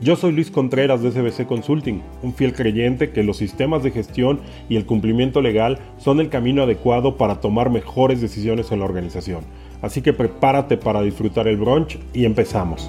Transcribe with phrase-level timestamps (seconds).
[0.00, 4.40] Yo soy Luis Contreras de SBC Consulting, un fiel creyente que los sistemas de gestión
[4.68, 9.40] y el cumplimiento legal son el camino adecuado para tomar mejores decisiones en la organización.
[9.82, 12.88] Así que prepárate para disfrutar el brunch y empezamos.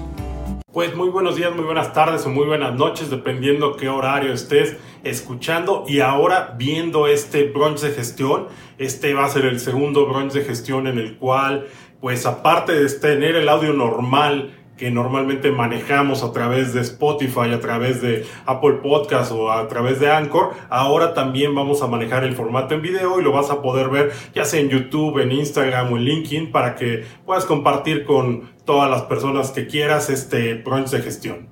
[0.72, 4.76] Pues muy buenos días, muy buenas tardes o muy buenas noches, dependiendo qué horario estés
[5.02, 8.46] escuchando y ahora viendo este brunch de gestión.
[8.78, 11.66] Este va a ser el segundo brunch de gestión en el cual,
[12.00, 17.60] pues aparte de tener el audio normal, que normalmente manejamos a través de Spotify, a
[17.60, 22.34] través de Apple Podcast o a través de Anchor, ahora también vamos a manejar el
[22.34, 25.92] formato en video y lo vas a poder ver ya sea en YouTube, en Instagram
[25.92, 30.88] o en LinkedIn para que puedas compartir con todas las personas que quieras este brunch
[30.88, 31.50] de gestión.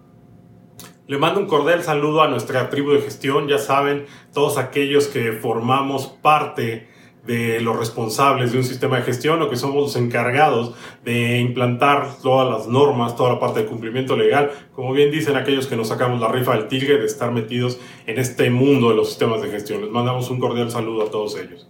[1.06, 5.32] Le mando un cordial saludo a nuestra tribu de gestión, ya saben, todos aquellos que
[5.32, 6.88] formamos parte
[7.28, 12.16] de los responsables de un sistema de gestión o que somos los encargados de implantar
[12.22, 15.88] todas las normas, toda la parte de cumplimiento legal, como bien dicen aquellos que nos
[15.88, 19.50] sacamos la rifa del tigre de estar metidos en este mundo de los sistemas de
[19.50, 19.82] gestión.
[19.82, 21.68] Les mandamos un cordial saludo a todos ellos.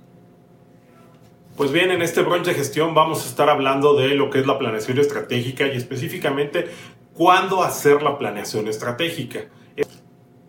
[1.56, 4.46] Pues bien, en este brunch de gestión vamos a estar hablando de lo que es
[4.46, 6.66] la planeación estratégica y específicamente
[7.14, 9.46] cuándo hacer la planeación estratégica.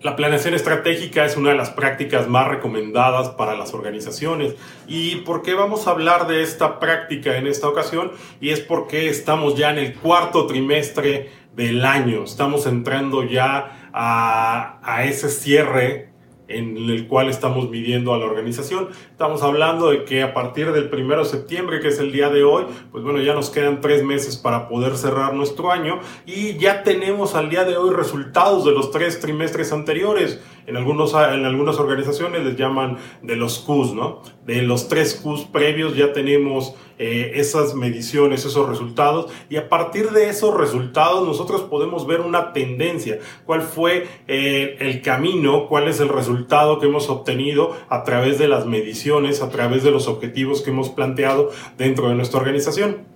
[0.02, 4.56] La planeación estratégica es una de las prácticas más recomendadas para las organizaciones.
[4.88, 8.14] ¿Y por qué vamos a hablar de esta práctica en esta ocasión?
[8.40, 12.24] Y es porque estamos ya en el cuarto trimestre del año.
[12.24, 16.09] Estamos entrando ya a, a ese cierre
[16.50, 18.90] en el cual estamos midiendo a la organización.
[19.12, 22.44] Estamos hablando de que a partir del 1 de septiembre, que es el día de
[22.44, 26.84] hoy, pues bueno, ya nos quedan tres meses para poder cerrar nuestro año y ya
[26.84, 30.42] tenemos al día de hoy resultados de los tres trimestres anteriores.
[30.68, 34.22] En, algunos, en algunas organizaciones les llaman de los Qs, ¿no?
[34.46, 40.10] De los tres Qs previos ya tenemos eh, esas mediciones, esos resultados, y a partir
[40.12, 46.00] de esos resultados nosotros podemos ver una tendencia, cuál fue eh, el camino, cuál es
[46.02, 50.62] el resultado que hemos obtenido a través de las mediciones, a través de los objetivos
[50.62, 53.08] que hemos planteado dentro de nuestra organización.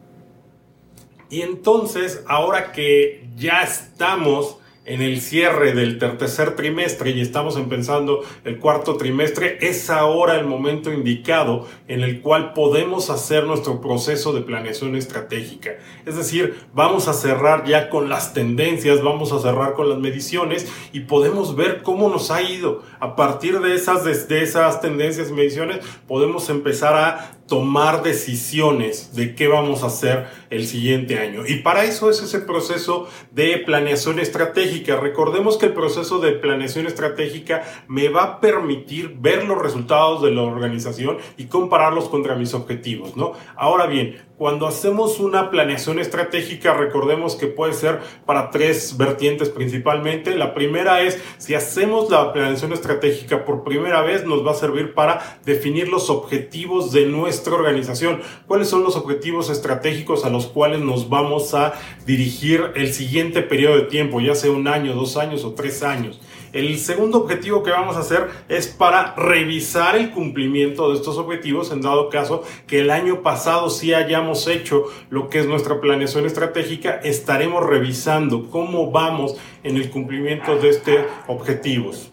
[1.29, 8.21] Y entonces, ahora que ya estamos en el cierre del tercer trimestre y estamos empezando
[8.43, 14.33] el cuarto trimestre, es ahora el momento indicado en el cual podemos hacer nuestro proceso
[14.33, 15.71] de planeación estratégica.
[16.05, 20.67] Es decir, vamos a cerrar ya con las tendencias, vamos a cerrar con las mediciones
[20.91, 22.83] y podemos ver cómo nos ha ido.
[22.99, 29.35] A partir de esas, de esas tendencias y mediciones, podemos empezar a tomar decisiones de
[29.35, 31.45] qué vamos a hacer el siguiente año.
[31.45, 34.72] Y para eso es ese proceso de planeación estratégica.
[34.81, 40.31] Recordemos que el proceso de planeación estratégica me va a permitir ver los resultados de
[40.31, 43.33] la organización y compararlos contra mis objetivos, ¿no?
[43.55, 50.35] Ahora bien, cuando hacemos una planeación estratégica, recordemos que puede ser para tres vertientes principalmente.
[50.35, 54.95] La primera es, si hacemos la planeación estratégica por primera vez, nos va a servir
[54.95, 58.21] para definir los objetivos de nuestra organización.
[58.47, 61.73] ¿Cuáles son los objetivos estratégicos a los cuales nos vamos a
[62.05, 66.19] dirigir el siguiente periodo de tiempo, ya sea un año, dos años o tres años?
[66.51, 71.71] El segundo objetivo que vamos a hacer es para revisar el cumplimiento de estos objetivos
[71.71, 76.25] en dado caso que el año pasado sí hayamos hecho lo que es nuestra planeación
[76.25, 82.11] estratégica, estaremos revisando cómo vamos en el cumplimiento de estos objetivos.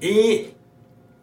[0.00, 0.57] Y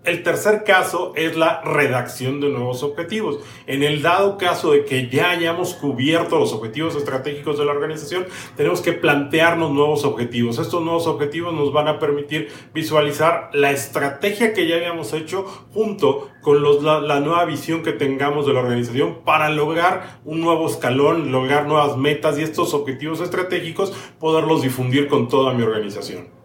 [0.05, 3.39] el tercer caso es la redacción de nuevos objetivos.
[3.67, 8.25] En el dado caso de que ya hayamos cubierto los objetivos estratégicos de la organización,
[8.55, 10.59] tenemos que plantearnos nuevos objetivos.
[10.59, 15.43] Estos nuevos objetivos nos van a permitir visualizar la estrategia que ya habíamos hecho
[15.73, 21.31] junto con la, nueva visión que tengamos de la organización para lograr un nuevo escalón,
[21.31, 26.44] lograr nuevas metas y estos objetivos estratégicos poderlos difundir con toda mi organización.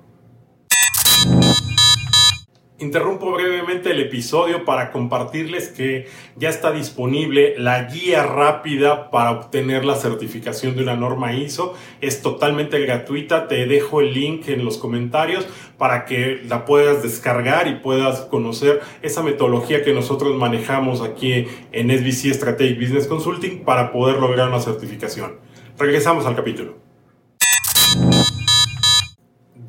[2.81, 6.07] Interrumpo brevemente el episodio para compartirles que
[6.37, 11.75] ya está disponible la guía rápida para obtener la certificación de una norma ISO.
[12.01, 13.49] Es totalmente gratuita.
[13.49, 15.47] Te dejo el link en los comentarios
[15.77, 21.91] para que la puedas descargar y puedas conocer esa metodología que nosotros manejamos aquí en
[21.91, 25.35] SBC Strategic Business Consulting para poder lograr una certificación.
[25.77, 26.90] Regresamos al capítulo.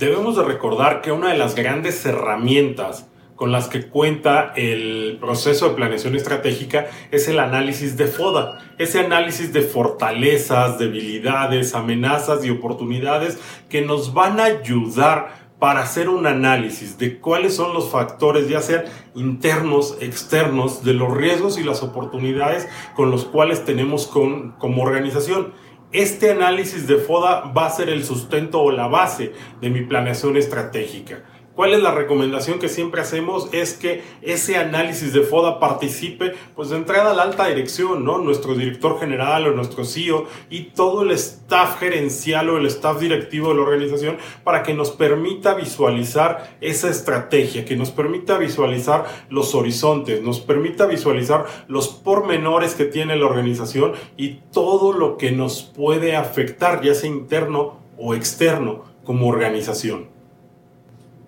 [0.02, 5.70] Debemos de recordar que una de las grandes herramientas con las que cuenta el proceso
[5.70, 12.50] de planeación estratégica es el análisis de FODA, ese análisis de fortalezas, debilidades, amenazas y
[12.50, 13.38] oportunidades
[13.70, 18.62] que nos van a ayudar para hacer un análisis de cuáles son los factores, ya
[18.62, 24.82] sean internos, externos, de los riesgos y las oportunidades con los cuales tenemos con, como
[24.82, 25.54] organización.
[25.94, 30.38] Este análisis de FODA va a ser el sustento o la base de mi planeación
[30.38, 31.24] estratégica.
[31.56, 33.50] ¿Cuál es la recomendación que siempre hacemos?
[33.52, 38.20] Es que ese análisis de FODA participe, pues de entrada a la alta dirección, ¿no?
[38.20, 43.50] Nuestro director general o nuestro CEO y todo el staff gerencial o el staff directivo
[43.50, 49.54] de la organización para que nos permita visualizar esa estrategia, que nos permita visualizar los
[49.54, 55.64] horizontes, nos permita visualizar los pormenores que tiene la organización y todo lo que nos
[55.64, 60.11] puede afectar, ya sea interno o externo, como organización.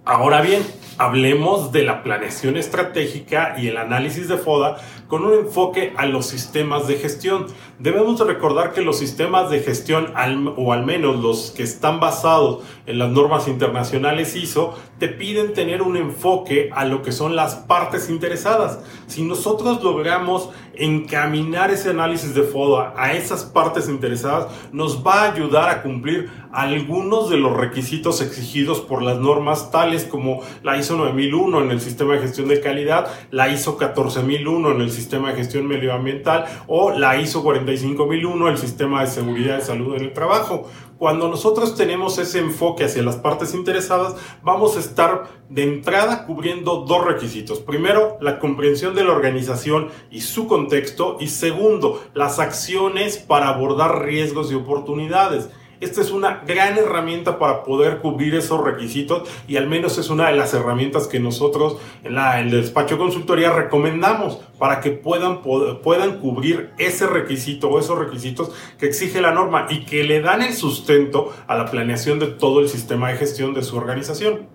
[0.05, 0.63] Ahora bien,
[0.97, 4.75] hablemos de la planeación estratégica y el análisis de FODA
[5.07, 7.45] con un enfoque a los sistemas de gestión.
[7.79, 10.13] Debemos recordar que los sistemas de gestión,
[10.57, 15.81] o al menos los que están basados en las normas internacionales ISO, te piden tener
[15.81, 18.79] un enfoque a lo que son las partes interesadas.
[19.07, 25.33] Si nosotros logramos encaminar ese análisis de FODA a esas partes interesadas, nos va a
[25.33, 30.95] ayudar a cumplir algunos de los requisitos exigidos por las normas tales como la ISO
[30.97, 35.37] 9001 en el sistema de gestión de calidad, la ISO 14001 en el sistema de
[35.37, 40.69] gestión medioambiental o la ISO 45001 el sistema de seguridad y salud en el trabajo.
[41.03, 46.85] Cuando nosotros tenemos ese enfoque hacia las partes interesadas, vamos a estar de entrada cubriendo
[46.87, 47.59] dos requisitos.
[47.59, 54.05] Primero, la comprensión de la organización y su contexto y segundo, las acciones para abordar
[54.05, 55.49] riesgos y oportunidades.
[55.79, 60.27] Esta es una gran herramienta para poder cubrir esos requisitos y al menos es una
[60.27, 65.41] de las herramientas que nosotros en, la, el despacho de consultoría recomendamos para que puedan,
[65.41, 70.41] puedan cubrir ese requisito o esos requisitos que exige la norma y que le dan
[70.41, 74.47] el sustento a la planeación de todo el sistema de gestión de su organización.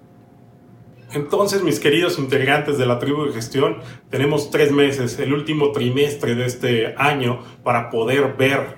[1.12, 3.78] Entonces, mis queridos integrantes de la tribu de gestión,
[4.10, 8.76] tenemos tres meses, el último trimestre de este año, para poder ver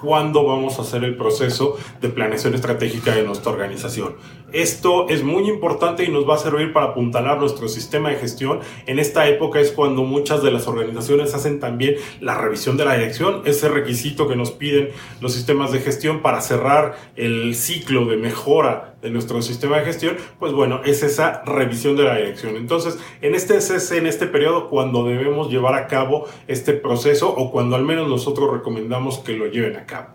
[0.00, 4.16] cuándo vamos a hacer el proceso de planeación estratégica de nuestra organización.
[4.52, 8.60] Esto es muy importante y nos va a servir para apuntalar nuestro sistema de gestión.
[8.86, 12.94] En esta época es cuando muchas de las organizaciones hacen también la revisión de la
[12.94, 14.88] dirección, ese requisito que nos piden
[15.20, 20.16] los sistemas de gestión para cerrar el ciclo de mejora de nuestro sistema de gestión,
[20.38, 22.56] pues bueno, es esa revisión de la dirección.
[22.56, 27.50] Entonces, en este es en este periodo cuando debemos llevar a cabo este proceso o
[27.50, 30.08] cuando al menos nosotros recomendamos que lo lleven a cabo.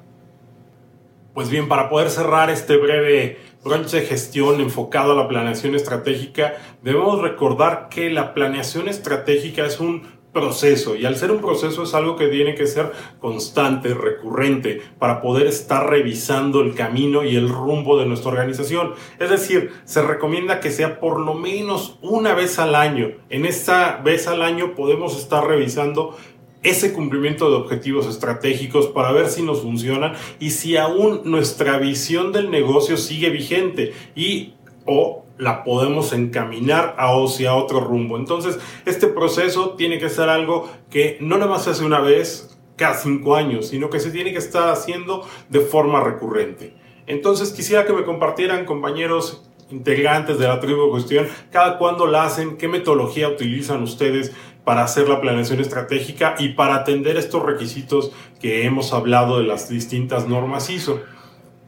[1.33, 6.55] Pues bien, para poder cerrar este breve brunch de gestión enfocado a la planeación estratégica,
[6.81, 10.03] debemos recordar que la planeación estratégica es un
[10.35, 12.91] proceso y al ser un proceso es algo que tiene que ser
[13.21, 18.93] constante, recurrente, para poder estar revisando el camino y el rumbo de nuestra organización.
[19.17, 23.13] Es decir, se recomienda que sea por lo menos una vez al año.
[23.29, 26.17] En esta vez al año podemos estar revisando
[26.63, 32.33] ese cumplimiento de objetivos estratégicos para ver si nos funcionan y si aún nuestra visión
[32.33, 34.55] del negocio sigue vigente y
[34.85, 38.17] o la podemos encaminar a hacia otro rumbo.
[38.17, 42.57] Entonces, este proceso tiene que ser algo que no nada más se hace una vez
[42.75, 46.73] cada cinco años, sino que se tiene que estar haciendo de forma recurrente.
[47.07, 52.25] Entonces, quisiera que me compartieran, compañeros integrantes de la tribu de cuestión, cada cuándo la
[52.25, 54.31] hacen, qué metodología utilizan ustedes
[54.63, 59.69] para hacer la planeación estratégica y para atender estos requisitos que hemos hablado de las
[59.69, 61.01] distintas normas ISO.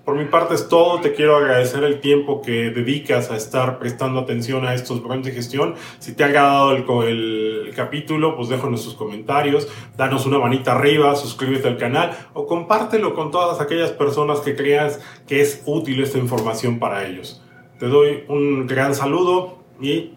[0.08, 4.22] Por mi parte es todo, te quiero agradecer el tiempo que dedicas a estar prestando
[4.22, 5.76] atención a estos programas de gestión.
[6.00, 11.14] Si te ha agradado el, el capítulo, pues déjanos sus comentarios, danos una manita arriba,
[11.18, 16.20] suscríbete al canal o compártelo con todas aquellas personas que creas que es útil esta
[16.20, 17.44] información para ellos.
[17.78, 20.14] Te doy un gran saludo y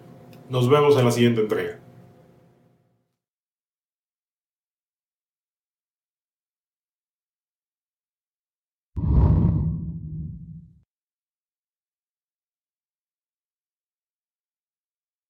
[0.51, 1.81] nos vemos en la siguiente entrega.